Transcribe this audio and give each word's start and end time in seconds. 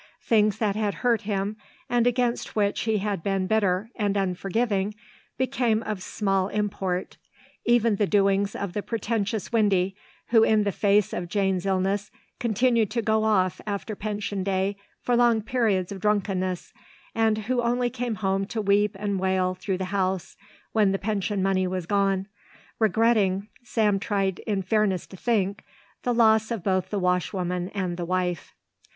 Things 0.23 0.57
that 0.57 0.75
had 0.75 0.95
hurt 1.05 1.21
him 1.29 1.57
and 1.87 2.07
against 2.07 2.55
which 2.55 2.79
he 2.85 2.97
had 2.97 3.21
been 3.21 3.45
bitter 3.45 3.91
and 3.95 4.17
unforgiving 4.17 4.95
became 5.37 5.83
of 5.83 6.01
small 6.01 6.47
import, 6.47 7.17
even 7.67 7.97
the 7.97 8.07
doings 8.07 8.55
of 8.55 8.73
the 8.73 8.81
pretentious 8.81 9.51
Windy, 9.53 9.95
who 10.29 10.41
in 10.43 10.63
the 10.63 10.71
face 10.71 11.13
of 11.13 11.29
Jane's 11.29 11.67
illness 11.67 12.09
continued 12.39 12.89
to 12.89 13.03
go 13.03 13.23
off 13.25 13.61
after 13.67 13.95
pension 13.95 14.43
day 14.43 14.75
for 15.03 15.15
long 15.15 15.39
periods 15.39 15.91
of 15.91 16.01
drunkenness, 16.01 16.73
and 17.13 17.37
who 17.37 17.61
only 17.61 17.91
came 17.91 18.15
home 18.15 18.47
to 18.47 18.59
weep 18.59 18.95
and 18.97 19.19
wail 19.19 19.53
through 19.53 19.77
the 19.77 19.85
house, 19.93 20.35
when 20.71 20.93
the 20.93 20.97
pension 20.97 21.43
money 21.43 21.67
was 21.67 21.85
gone, 21.85 22.25
regretting, 22.79 23.49
Sam 23.63 23.99
tried 23.99 24.39
in 24.47 24.63
fairness 24.63 25.05
to 25.05 25.15
think, 25.15 25.63
the 26.01 26.11
loss 26.15 26.49
of 26.49 26.63
both 26.63 26.89
the 26.89 26.97
washwoman 26.97 27.69
and 27.75 27.97
the 27.97 28.05
wife. 28.05 28.55